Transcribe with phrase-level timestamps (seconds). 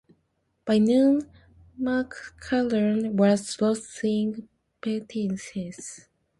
[0.65, 1.29] By noon,
[1.77, 4.49] McClellan was losing
[4.81, 6.07] patience.